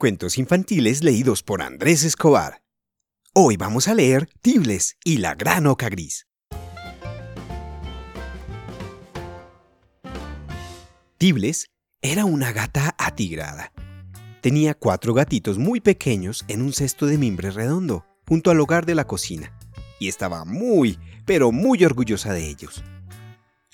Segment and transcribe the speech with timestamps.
[0.00, 2.62] Cuentos infantiles leídos por Andrés Escobar.
[3.34, 6.26] Hoy vamos a leer Tibles y la gran oca gris.
[11.18, 11.66] Tibles
[12.00, 13.74] era una gata atigrada.
[14.40, 18.94] Tenía cuatro gatitos muy pequeños en un cesto de mimbre redondo, junto al hogar de
[18.94, 19.52] la cocina,
[19.98, 22.82] y estaba muy, pero muy orgullosa de ellos.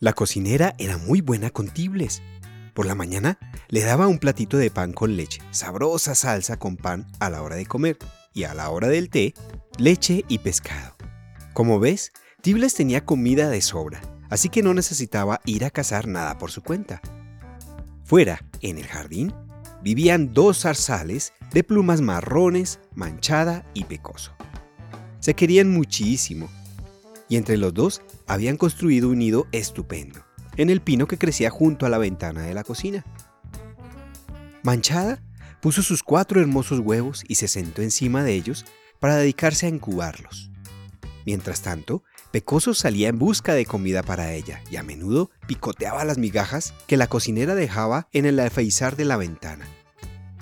[0.00, 2.20] La cocinera era muy buena con Tibles.
[2.76, 3.38] Por la mañana
[3.68, 7.56] le daba un platito de pan con leche, sabrosa salsa con pan a la hora
[7.56, 7.96] de comer,
[8.34, 9.32] y a la hora del té,
[9.78, 10.94] leche y pescado.
[11.54, 12.12] Como ves,
[12.42, 16.62] Tibles tenía comida de sobra, así que no necesitaba ir a cazar nada por su
[16.62, 17.00] cuenta.
[18.04, 19.32] Fuera, en el jardín,
[19.82, 24.32] vivían dos zarzales de plumas marrones, manchada y pecoso.
[25.20, 26.50] Se querían muchísimo,
[27.30, 30.25] y entre los dos habían construido un nido estupendo,
[30.56, 33.04] en el pino que crecía junto a la ventana de la cocina.
[34.62, 35.22] Manchada
[35.60, 38.64] puso sus cuatro hermosos huevos y se sentó encima de ellos
[39.00, 40.50] para dedicarse a incubarlos.
[41.24, 46.18] Mientras tanto, Pecoso salía en busca de comida para ella y a menudo picoteaba las
[46.18, 49.66] migajas que la cocinera dejaba en el alfeizar de la ventana.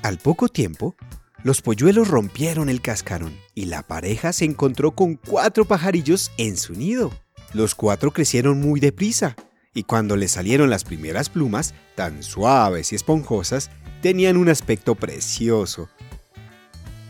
[0.02, 0.96] Al poco tiempo,
[1.42, 6.74] los polluelos rompieron el cascarón y la pareja se encontró con cuatro pajarillos en su
[6.74, 7.12] nido.
[7.52, 9.36] Los cuatro crecieron muy deprisa
[9.74, 15.88] y cuando le salieron las primeras plumas, tan suaves y esponjosas, tenían un aspecto precioso.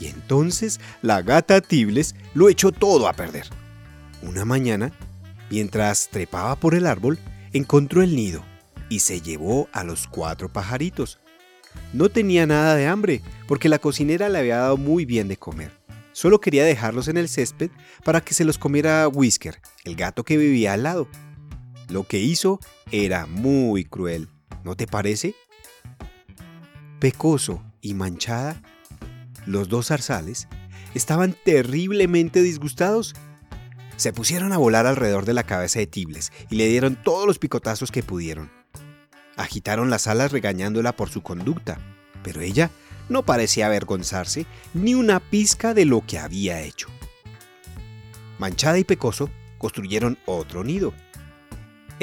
[0.01, 3.47] Y entonces la gata Tibles lo echó todo a perder.
[4.23, 4.91] Una mañana,
[5.51, 7.19] mientras trepaba por el árbol,
[7.53, 8.43] encontró el nido
[8.89, 11.21] y se llevó a los cuatro pajaritos.
[11.93, 15.73] No tenía nada de hambre, porque la cocinera le había dado muy bien de comer.
[16.13, 17.71] Solo quería dejarlos en el césped
[18.05, 21.09] para que se los comiera Whisker, el gato que vivía al lado.
[21.89, 24.29] Lo que hizo era muy cruel,
[24.65, 25.35] ¿no te parece?
[27.01, 28.63] Pecoso y Manchada,
[29.47, 30.49] los dos zarzales,
[30.95, 33.15] estaban terriblemente disgustados
[33.97, 37.39] se pusieron a volar alrededor de la cabeza de Tibles y le dieron todos los
[37.39, 38.51] picotazos que pudieron.
[39.37, 41.79] Agitaron las alas regañándola por su conducta,
[42.23, 42.71] pero ella
[43.09, 46.89] no parecía avergonzarse ni una pizca de lo que había hecho.
[48.39, 50.93] Manchada y Pecoso construyeron otro nido.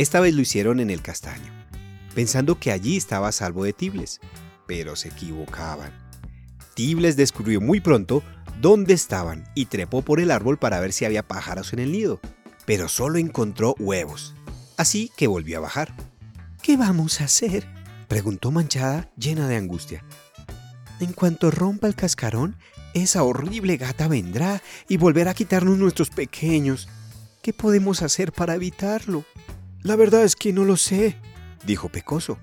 [0.02, 1.54] Esta vez lo hicieron en el castaño,
[2.16, 4.20] pensando que allí estaba a salvo de Tibles,
[4.66, 5.92] pero se equivocaban.
[6.74, 8.24] Tibles descubrió muy pronto
[8.60, 12.20] dónde estaban y trepó por el árbol para ver si había pájaros en el nido,
[12.66, 14.34] pero solo encontró huevos,
[14.76, 15.94] así que volvió a bajar.
[16.64, 17.68] ¿Qué vamos a hacer?
[18.08, 20.04] preguntó Manchada llena de angustia.
[21.00, 22.56] En cuanto rompa el cascarón,
[22.96, 26.90] esa horrible gata vendrá y volverá a quitarnos nuestros pequeños.
[27.44, 29.26] ¿Qué podemos hacer para evitarlo?
[29.84, 31.18] La verdad es que no lo sé,
[31.66, 32.38] dijo Pecoso.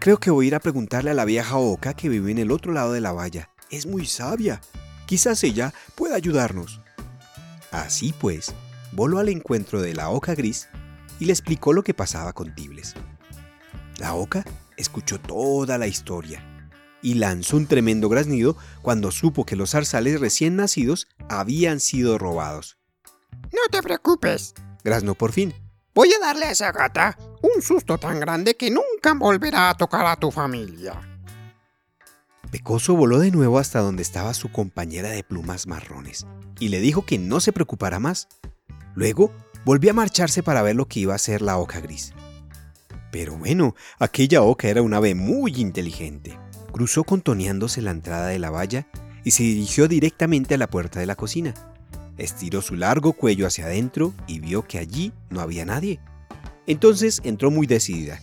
[0.00, 2.50] Creo que voy a ir a preguntarle a la vieja oca que vive en el
[2.50, 3.50] otro lado de la valla.
[3.70, 4.60] Es muy sabia.
[5.06, 6.80] Quizás ella pueda ayudarnos.
[7.70, 8.52] Así pues,
[8.90, 10.68] voló al encuentro de la oca gris
[11.20, 12.94] y le explicó lo que pasaba con Tibles.
[13.98, 14.44] La oca
[14.76, 16.68] escuchó toda la historia
[17.00, 22.76] y lanzó un tremendo graznido cuando supo que los zarzales recién nacidos habían sido robados.
[23.52, 25.54] No te preocupes, graznó por fin.
[25.94, 30.06] Voy a darle a esa gata un susto tan grande que nunca volverá a tocar
[30.06, 30.98] a tu familia.
[32.50, 36.26] Pecoso voló de nuevo hasta donde estaba su compañera de plumas marrones
[36.58, 38.28] y le dijo que no se preocupara más.
[38.94, 39.32] Luego
[39.66, 42.14] volvió a marcharse para ver lo que iba a hacer la oca gris.
[43.10, 46.38] Pero bueno, aquella oca era un ave muy inteligente.
[46.72, 48.86] Cruzó contoneándose la entrada de la valla
[49.24, 51.52] y se dirigió directamente a la puerta de la cocina.
[52.18, 56.00] Estiró su largo cuello hacia adentro y vio que allí no había nadie.
[56.66, 58.20] Entonces entró muy decidida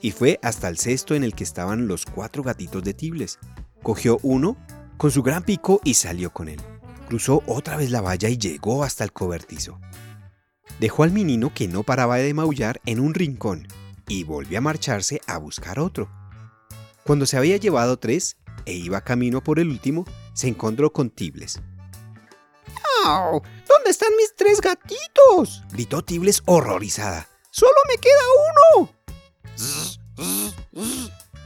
[0.00, 3.38] y fue hasta el cesto en el que estaban los cuatro gatitos de Tibles.
[3.82, 4.56] Cogió uno
[4.96, 6.60] con su gran pico y salió con él.
[7.08, 9.80] Cruzó otra vez la valla y llegó hasta el cobertizo.
[10.80, 13.66] Dejó al menino que no paraba de maullar en un rincón
[14.08, 16.10] y volvió a marcharse a buscar otro.
[17.04, 20.04] Cuando se había llevado tres e iba camino por el último,
[20.34, 21.60] se encontró con Tibles.
[23.04, 23.42] ¡Oh!
[23.68, 25.62] ¿Dónde están mis tres gatitos?
[25.70, 27.28] gritó Tibles horrorizada.
[27.50, 28.20] ¡Solo me queda
[28.76, 28.90] uno!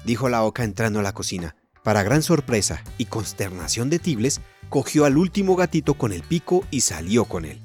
[0.05, 1.55] dijo la oca entrando a la cocina.
[1.82, 6.82] Para gran sorpresa y consternación de Tibles, cogió al último gatito con el pico y
[6.82, 7.61] salió con él.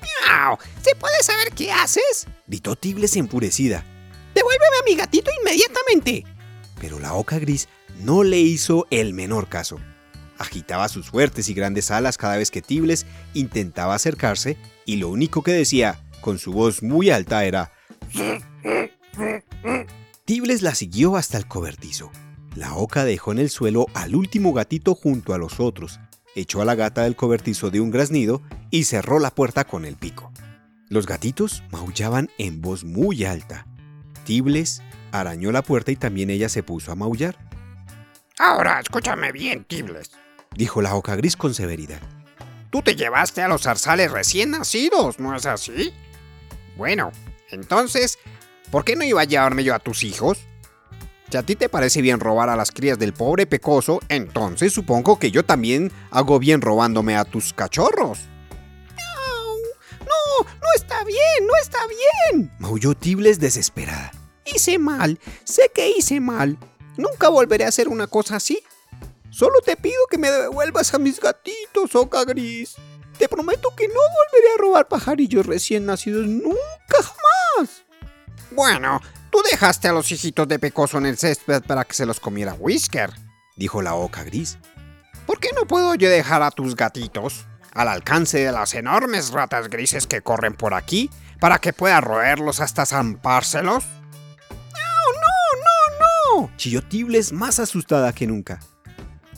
[0.00, 0.58] ¡Miau!
[0.82, 2.26] ¿Se puede saber qué haces?
[2.46, 3.84] gritó Tibles enfurecida.
[4.34, 6.24] ¡Devuélveme a mi gatito inmediatamente!
[6.80, 7.68] Pero la oca gris
[8.00, 9.78] no le hizo el menor caso.
[10.40, 13.04] Agitaba sus fuertes y grandes alas cada vez que Tibles
[13.34, 14.56] intentaba acercarse
[14.86, 17.72] y lo único que decía, con su voz muy alta, era
[20.24, 22.10] Tibles la siguió hasta el cobertizo.
[22.56, 26.00] La oca dejó en el suelo al último gatito junto a los otros,
[26.34, 28.40] echó a la gata del cobertizo de un graznido
[28.70, 30.32] y cerró la puerta con el pico.
[30.88, 33.66] Los gatitos maullaban en voz muy alta.
[34.24, 34.82] Tibles
[35.12, 37.36] arañó la puerta y también ella se puso a maullar.
[38.38, 40.12] Ahora, escúchame bien, Tibles,
[40.54, 42.00] dijo la oca gris con severidad.
[42.70, 45.92] Tú te llevaste a los zarzales recién nacidos, ¿no es así?
[46.76, 47.10] Bueno,
[47.50, 48.18] entonces,
[48.70, 50.38] ¿por qué no iba a llevarme yo a tus hijos?
[51.30, 55.18] Si a ti te parece bien robar a las crías del pobre pecoso, entonces supongo
[55.18, 58.18] que yo también hago bien robándome a tus cachorros.
[58.96, 59.56] No,
[60.00, 62.52] no, no está bien, no está bien.
[62.58, 64.12] Maulló Tibles desesperada.
[64.44, 66.58] Hice mal, sé que hice mal.
[66.96, 68.62] Nunca volveré a hacer una cosa así.
[69.30, 72.74] Solo te pido que me devuelvas a mis gatitos, Oca Gris.
[73.16, 76.58] Te prometo que no volveré a robar pajarillos recién nacidos nunca
[76.98, 77.84] jamás.
[78.50, 79.00] Bueno,
[79.30, 82.54] tú dejaste a los hijitos de Pecoso en el césped para que se los comiera
[82.54, 83.12] Whisker,
[83.56, 84.58] dijo la Oca Gris.
[85.26, 89.68] ¿Por qué no puedo yo dejar a tus gatitos al alcance de las enormes ratas
[89.68, 93.84] grises que corren por aquí para que pueda roerlos hasta zampárselos?
[94.50, 96.56] ¡No, no, no, no!
[96.56, 98.58] chilló Tibles más asustada que nunca.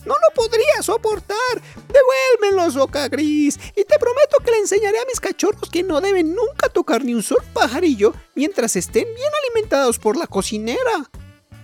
[0.05, 1.61] No lo podría soportar.
[1.87, 3.59] Devuélvenlos, Oca Gris.
[3.75, 7.13] Y te prometo que le enseñaré a mis cachorros que no deben nunca tocar ni
[7.13, 11.09] un solo pajarillo mientras estén bien alimentados por la cocinera.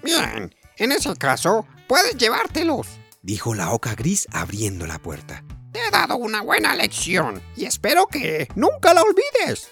[0.03, 2.87] Bien, en ese caso, puedes llevártelos,
[3.21, 5.43] dijo la Oca Gris abriendo la puerta.
[5.71, 9.69] Te he dado una buena lección y espero que nunca la olvides.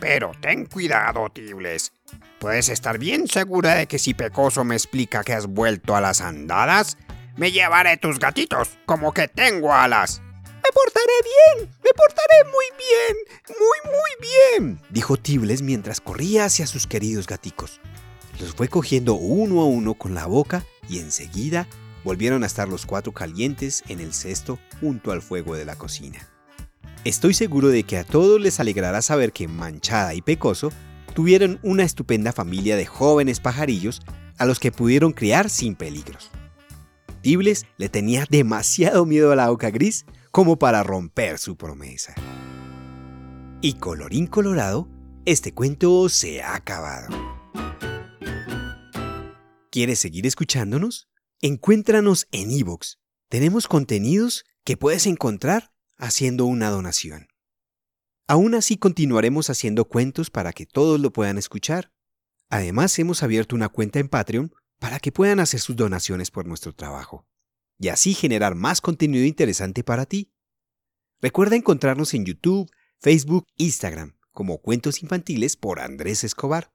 [0.00, 1.92] Pero ten cuidado, Tibles.
[2.38, 6.20] Puedes estar bien segura de que si Pecoso me explica que has vuelto a las
[6.20, 6.96] andadas,
[7.38, 10.20] me llevaré tus gatitos, como que tengo alas.
[10.44, 13.16] Me portaré bien, me portaré muy bien,
[13.58, 17.80] muy, muy bien, dijo Tibles mientras corría hacia sus queridos gaticos.
[18.40, 21.66] Los fue cogiendo uno a uno con la boca y enseguida
[22.04, 26.18] volvieron a estar los cuatro calientes en el cesto junto al fuego de la cocina.
[27.04, 30.72] Estoy seguro de que a todos les alegrará saber que Manchada y Pecoso
[31.14, 34.02] tuvieron una estupenda familia de jóvenes pajarillos
[34.36, 36.30] a los que pudieron criar sin peligros.
[37.76, 42.14] Le tenía demasiado miedo a la oca gris como para romper su promesa.
[43.60, 44.88] Y colorín colorado,
[45.26, 47.08] este cuento se ha acabado.
[49.70, 51.10] ¿Quieres seguir escuchándonos?
[51.42, 52.96] Encuéntranos en iVoox.
[53.28, 57.28] Tenemos contenidos que puedes encontrar haciendo una donación.
[58.26, 61.92] Aún así continuaremos haciendo cuentos para que todos lo puedan escuchar.
[62.48, 66.74] Además hemos abierto una cuenta en Patreon para que puedan hacer sus donaciones por nuestro
[66.74, 67.26] trabajo
[67.78, 70.32] y así generar más contenido interesante para ti.
[71.20, 72.70] Recuerda encontrarnos en YouTube,
[73.00, 76.70] Facebook, Instagram como Cuentos Infantiles por Andrés Escobar.